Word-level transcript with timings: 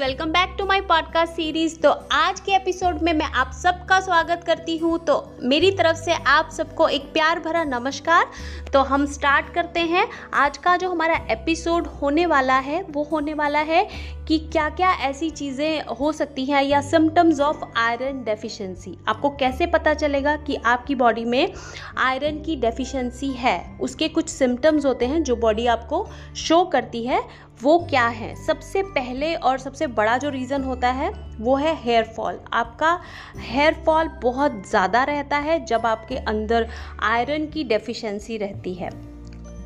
Welcome 0.00 0.26
back 0.26 0.54
to 0.58 0.64
my 0.66 0.80
podcast 0.80 1.32
series. 1.32 1.80
तो 1.80 1.90
आज 2.12 2.40
के 2.40 2.52
एपिसोड 2.52 3.02
में 3.02 3.12
मैं 3.12 3.26
आप 3.26 3.50
सबका 3.52 4.00
स्वागत 4.00 4.44
करती 4.46 4.76
हूँ। 4.78 4.98
तो 4.98 5.36
मेरी 5.42 5.70
तरफ़ 5.70 5.96
से 5.96 6.12
आप 6.12 6.50
सबको 6.50 6.88
एक 6.88 7.12
प्यार 7.12 7.40
भरा 7.40 7.64
नमस्कार। 7.64 8.26
तो 8.72 8.80
हम 8.80 9.06
स्टार्ट 9.06 9.52
करते 9.54 9.80
हैं। 9.80 10.08
आज 10.34 10.58
का 10.58 10.76
जो 10.76 10.90
हमारा 10.90 11.14
एपिसोड 11.30 11.86
होने 11.86 12.26
वाला 12.26 12.58
है, 12.58 12.82
वो 12.82 13.02
होने 13.02 13.34
वाला 13.34 13.58
है 13.58 13.88
कि 14.30 14.38
क्या 14.38 14.68
क्या 14.70 14.90
ऐसी 15.00 15.28
चीज़ें 15.30 15.82
हो 16.00 16.10
सकती 16.12 16.44
हैं 16.44 16.62
या 16.62 16.80
सिम्टम्स 16.80 17.40
ऑफ़ 17.40 17.64
आयरन 17.76 18.22
डेफिशिएंसी 18.24 18.96
आपको 19.08 19.30
कैसे 19.30 19.66
पता 19.66 19.94
चलेगा 19.94 20.36
कि 20.36 20.56
आपकी 20.56 20.94
बॉडी 20.94 21.24
में 21.24 21.52
आयरन 21.98 22.40
की 22.42 22.56
डेफिशिएंसी 22.56 23.30
है? 23.30 23.78
उसके 23.80 24.08
कुछ 24.08 24.28
सिम्टम्स 24.28 24.86
होते 24.86 25.06
हैं 25.06 25.22
जो 25.22 25.36
बॉडी 25.36 25.66
आपको 25.66 26.06
शो 26.36 26.64
करती 26.64 27.04
है। 27.06 27.20
वो 27.62 27.78
क्या 27.90 28.06
है? 28.06 28.34
सबसे 28.46 28.82
पहले 28.82 29.34
और 29.34 29.58
सबसे 29.58 29.86
बड़ा 29.86 30.18
जो 30.18 30.30
रीज़न 30.30 30.64
होता 30.64 30.88
है, 30.88 31.12
वो 31.40 31.56
है 31.56 31.74
हेयर 31.82 32.04
फॉल 32.04 32.40
आपका 32.52 32.98
हेयर 33.38 33.82
फॉल 33.86 34.08
बहुत 34.22 34.62
ज़्यादा 34.68 35.04
रहता 35.04 35.38
है 35.38 35.64
जब 35.64 35.86
आपके 35.86 36.16
अंदर 36.16 36.68
आयरन 37.02 37.46
की 37.46 37.64
डेफिशिएंसी 37.64 38.36
रहती 38.36 38.74
है। 38.74 39.09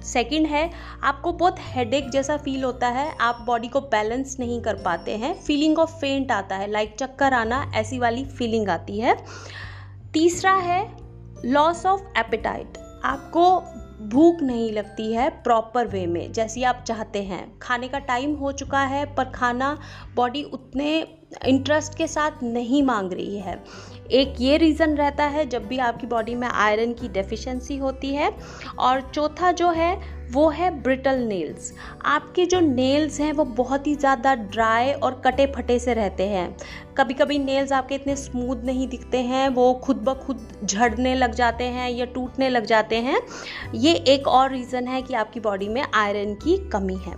सेकंड 0.05 0.47
है, 0.47 0.71
आपको 1.03 1.33
बहुत 1.33 1.57
हेडेक 1.61 2.11
जैसा 2.11 2.37
फील 2.37 2.65
होता 2.65 2.89
है, 2.89 3.11
आप 3.21 3.41
बॉडी 3.47 3.69
को 3.69 3.81
बैलेंस 3.81 4.37
नहीं 4.41 4.61
कर 4.63 4.75
पाते 4.75 5.17
हैं। 5.17 5.35
फीलिंग 5.35 5.79
ऑफ़ 5.79 5.95
फेंट 5.97 6.33
आता 6.33 6.57
है 6.57 6.71
लाइक 6.71 6.95
चक्कर 6.99 7.35
आना, 7.35 7.71
ऐसी 7.75 7.99
वाली 7.99 8.25
फीलिंग 8.25 8.69
आती 8.69 8.99
है। 9.01 9.17
तीसरा 10.13 10.53
है 10.53 10.83
लॉस 11.45 11.87
ऑफ़ 11.87 12.03
एपिटाइट 12.19 12.79
आपको 13.05 13.61
भूख 14.05 14.41
नहीं 14.43 14.71
लगती 14.73 15.13
है 15.13 15.29
प्रॉपर 15.43 15.87
वे 15.87 16.07
में, 16.07 16.33
जैसी 16.33 16.63
आप 16.63 16.85
चाहते 16.87 17.23
हैं। 17.23 17.59
खाने 17.59 17.89
का 17.89 17.99
टाइम 17.99 18.35
हो 18.35 18.53
चुका 18.53 18.81
है, 18.81 19.05
पर 19.15 19.25
खाना 19.25 19.79
बॉडी 20.15 20.43
उतने 20.43 21.01
इंटरेस्ट 21.47 21.99
के 21.99 22.07
साथ 22.07 22.43
नहीं 22.43 22.83
मांग 22.83 23.13
रही 23.13 23.39
है। 23.39 23.63
एक 24.13 24.35
ये 24.41 24.57
रीज़न 24.57 24.95
रहता 24.95 25.25
है, 25.25 25.47
जब 25.49 25.67
भी 25.67 25.79
आपकी 25.79 26.07
बॉडी 26.07 26.35
में 26.35 26.49
आयरन 26.49 26.93
की 26.93 27.09
डेफिशिएंसी 27.09 27.77
होती 27.77 28.15
है, 28.15 28.31
और 28.79 29.01
चौथा 29.15 29.53
जो 29.53 29.71
है, 29.71 30.25
वो 30.33 30.49
है 30.49 30.71
ब्रिटल 30.83 31.19
नेल्स 31.19 31.73
आपके 32.05 32.45
जो 32.47 32.61
नेल्स 32.61 33.21
हैं, 33.21 33.33
वो 33.33 33.45
बहुत 33.45 33.87
ही 33.87 33.95
ज़्यादा 33.95 34.35
ड्राई 34.35 34.93
और 34.93 35.21
कटे 35.25 35.47
फटे 35.47 35.79
से 35.79 35.95
रहते 35.95 36.27
हैं। 36.29 36.57
कभी 36.99 37.15
कभी 37.15 37.39
नेल्स 37.39 37.73
आपके 37.73 37.95
इतने 37.95 38.17
स्मूथ 38.17 38.65
नहीं 38.65 38.89
दिखते 38.89 39.19
हैं, 39.19 39.49
वो 39.49 39.73
खुद 39.75 39.97
ब 39.97 40.15
खुद 40.15 40.47
झड़ने 40.65 41.15
लग 41.15 41.35
जाते 41.35 41.65
हैं 41.65 41.91
या 41.91 42.05
टूटने 42.05 42.49
लग 42.49 42.67
जाते 42.67 42.97
हैं। 42.97 43.21
ये 43.75 43.95
एक 44.09 44.29
और 44.29 44.51
रीज़न 44.53 44.89
है 44.89 45.03
कि 45.03 45.15
आपकी 45.15 45.41
बॉडी 45.41 45.69
में 45.69 45.83
आयरन 45.95 46.35
की 46.35 46.57
कमी 46.71 46.97
है। 46.97 47.17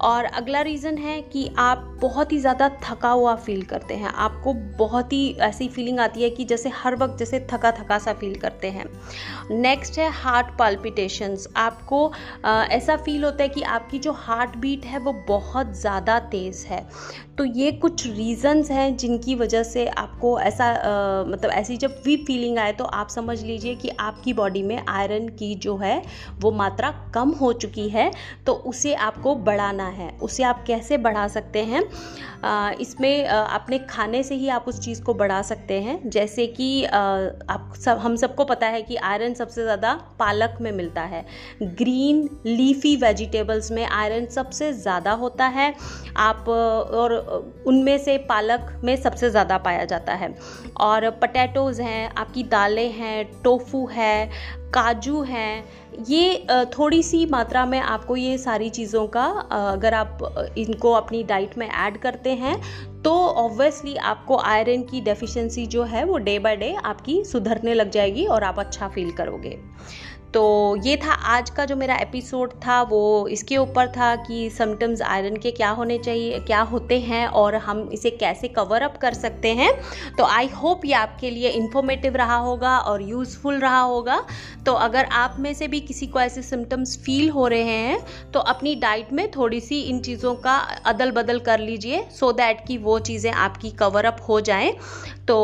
और 0.00 0.24
अगला 0.24 0.60
रीज़न 0.60 0.96
है 0.98 1.20
कि 1.22 1.48
आप 1.58 1.84
बहुत 2.00 2.32
ही 2.32 2.38
ज़्यादा 2.38 2.68
थका 2.82 3.10
हुआ 3.10 3.34
फील 3.36 3.62
करते 3.64 3.94
हैं। 3.94 4.12
आपको 4.16 4.52
बहुत 4.78 5.12
ही 5.12 5.30
ऐसी 5.40 5.68
फीलिंग 5.68 6.00
आती 6.00 6.22
है 6.22 6.30
कि 6.30 6.44
जैसे 6.44 6.68
हर 6.74 6.96
वक्त 6.96 7.18
जैसे 7.18 7.40
थका 7.52 7.70
थका 7.72 7.98
सा 7.98 8.12
फील 8.12 8.34
करते 8.36 8.70
हैं। 8.70 8.84
नेक्स्ट 9.52 9.98
है 9.98 10.10
हार्ट 10.12 10.56
पाल्पिटेशंस 10.58 11.46
आपको 11.56 12.06
आ, 12.44 12.62
ऐसा 12.62 12.96
फील 12.96 13.24
होता 13.24 13.42
है 13.42 13.48
कि 13.48 13.62
आपकी 13.62 13.98
जो 13.98 14.12
हार्ट 14.14 14.56
बीट 14.56 14.84
है 14.84 14.98
वो 14.98 15.12
बहुत 15.28 15.72
ज़्यादा 15.76 16.18
तेज़ 16.28 16.66
है। 16.66 16.86
तो 17.38 17.44
ये 17.44 17.70
कुछ 17.72 18.06
रीज़न्स 18.06 18.70
हैं 18.70 18.96
जिनकी 18.96 19.34
वजह 19.34 19.62
से 19.62 19.86
आपको 19.88 20.38
ऐसा 20.40 20.66
आ, 20.66 21.24
मतलब 21.24 21.50
ऐसी 21.50 21.76
जब 21.76 22.00
भी 22.04 22.16
फीलिंग 22.18 22.58
आए 22.58 22.72
तो 22.72 22.84
आप 22.84 23.08
समझ 23.08 23.40
लीजिए 23.42 23.74
कि 23.74 23.88
आपकी 24.00 24.32
बॉडी 24.32 24.62
में 24.62 24.82
आयरन 24.88 25.28
की 25.38 25.54
जो 25.56 25.76
है 25.76 26.02
वो 26.40 26.50
मात्रा 26.52 26.90
कम 27.14 27.30
हो 27.30 27.52
चुकी 27.54 27.88
है। 27.88 28.10
तो 28.46 28.52
उसे 28.52 28.94
आपको 28.96 29.34
बढ़ाना 29.34 29.87
है, 29.90 30.10
उसे 30.22 30.42
आप 30.42 30.64
कैसे 30.66 30.98
बढ़ा 30.98 31.26
सकते 31.28 31.62
हैं? 31.64 31.82
इसमें 32.80 33.24
अपने 33.26 33.78
खाने 33.80 34.22
से 34.22 34.34
ही 34.34 34.48
आप 34.48 34.64
उस 34.68 34.80
चीज़ 34.80 35.02
को 35.02 35.14
बढ़ा 35.14 35.40
सकते 35.42 35.80
हैं। 35.82 35.98
जैसे 36.06 36.46
कि 36.48 36.84
आप 36.84 37.72
सब, 37.76 37.98
हम 37.98 38.16
सबको 38.16 38.44
पता 38.44 38.66
है 38.66 38.82
कि 38.82 38.96
आयरन 38.96 39.34
सबसे 39.34 39.62
ज़्यादा 39.62 39.92
पालक 40.18 40.58
में 40.60 40.70
मिलता 40.72 41.02
है। 41.02 41.24
ग्रीन 41.62 42.28
लीफी 42.46 42.94
वेजिटेबल्स 42.96 43.70
में 43.72 43.84
आयरन 43.84 44.26
सबसे 44.26 44.72
ज़्यादा 44.72 45.12
होता 45.14 45.46
है। 45.46 45.72
आप, 46.16 46.48
और 46.48 47.14
उनमें 47.66 47.96
से 47.98 48.16
पालक 48.28 48.80
में 48.84 48.94
सबसे 48.96 49.30
ज़्यादा 49.30 49.58
पाया 49.58 49.84
जाता 49.84 50.14
है। 50.14 50.34
और 50.80 51.10
पटैटोज़ 51.22 51.82
हैं, 51.82 52.08
आपकी 52.10 52.42
दालें 52.44 52.90
हैं 52.92 53.24
टोफू 53.42 53.86
है, 53.86 54.30
काजू 54.74 55.20
हैं। 55.22 55.64
ये 56.08 56.46
थोड़ी 56.68 57.02
सी 57.02 57.24
मात्रा 57.26 57.64
में 57.66 57.78
आपको 57.80 58.16
ये 58.16 58.36
सारी 58.38 58.68
चीज़ों 58.70 59.06
का 59.06 59.26
अगर 59.78 59.94
आप 59.94 60.54
इनको 60.58 60.92
अपनी 60.92 61.22
डाइट 61.22 61.58
में 61.58 61.68
ऐड 61.68 61.98
करते 61.98 62.30
हैं 62.34 62.56
तो 63.02 63.12
ऑब्वियसली 63.36 63.94
आपको 63.96 64.36
आयरन 64.38 64.82
की 64.82 65.00
डेफिशिएंसी 65.00 65.66
जो 65.66 65.82
है 65.84 66.04
वो 66.04 66.18
डे 66.18 66.38
बाय 66.38 66.56
डे 66.56 66.74
आपकी 66.84 67.22
सुधरने 67.24 67.74
लग 67.74 67.90
जाएगी 67.90 68.26
और 68.26 68.44
आप 68.44 68.58
अच्छा 68.58 68.88
फील 68.88 69.10
करोगे। 69.12 69.58
तो 70.34 70.76
ये 70.84 70.96
था 70.96 71.12
आज 71.28 71.50
का 71.50 71.64
जो 71.64 71.76
मेरा 71.76 71.94
एपिसोड 71.96 72.52
था, 72.60 72.80
वो 72.82 73.28
इसके 73.28 73.56
ऊपर 73.56 73.86
था 73.88 74.14
कि 74.16 74.48
समटम्स 74.50 75.02
आयरन 75.02 75.36
के 75.36 75.50
क्या 75.50 75.70
होने 75.70 75.98
चाहिए, 75.98 76.38
क्या 76.40 76.60
होते 76.62 76.98
हैं 77.00 77.26
और 77.28 77.54
हम 77.56 77.88
इसे 77.92 78.10
कैसे 78.12 78.48
कवर 78.48 78.82
अप 78.82 78.96
कर 78.96 79.14
सकते 79.14 79.52
हैं। 79.52 79.70
तो 80.18 80.24
आई 80.24 80.48
होप 80.56 80.84
ये 80.84 80.92
आपके 80.94 81.30
लिए 81.30 81.48
इन्फॉर्मेटिव 81.50 82.16
रहा 82.16 82.36
होगा 82.38 82.76
और 82.80 83.02
यूज़फुल 83.02 83.58
रहा 83.60 83.80
होगा। 83.80 84.22
तो 84.66 84.72
अगर 84.72 85.04
आप 85.14 85.36
में 85.38 85.52
से 85.54 85.68
भी 85.68 85.80
किसी 85.80 86.06
को 86.06 86.20
ऐसे 86.20 86.42
सिम्टम्स 86.42 86.96
फील 86.98 87.28
हो 87.30 87.46
रहे 87.48 87.62
हैं 87.64 88.30
तो 88.32 88.40
अपनी 88.48 88.74
डाइट 88.76 89.12
में 89.12 89.30
थोड़ी 89.30 89.60
सी 89.60 89.80
इन 89.82 90.00
चीज़ों 90.00 90.34
का 90.36 90.56
अदल 90.86 91.10
बदल 91.12 91.38
कर 91.40 91.60
लीजिए 91.60 92.06
सो 92.10 92.32
दैट 92.32 92.66
कि 92.66 92.78
वो 92.78 92.98
चीज़ें 93.00 93.30
आपकी 93.32 93.70
कवर 93.78 94.04
अप 94.04 94.20
हो 94.28 94.40
जाएँ। 94.40 94.72
तो 95.28 95.36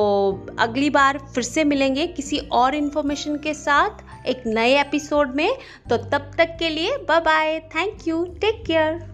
अगली 0.58 0.88
बार 0.90 1.18
फिर 1.34 1.44
से 1.44 1.64
मिलेंगे 1.64 2.06
किसी 2.08 2.38
और 2.52 2.74
इन्फॉर्मेशन 2.74 3.36
के 3.36 3.54
साथ। 3.54 4.02
एक 4.26 4.42
नए 4.74 4.80
एपिसोड 4.80 5.34
में। 5.34 5.56
तो 5.90 5.96
तब 5.96 6.30
तक 6.38 6.56
के 6.58 6.68
लिए 6.68 6.96
bye 6.98 7.20
bye 7.20 7.60
thank 7.60 8.08
you 8.08 8.24
take 8.40 8.64
care 8.66 9.13